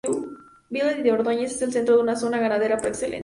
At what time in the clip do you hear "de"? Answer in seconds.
1.97-2.01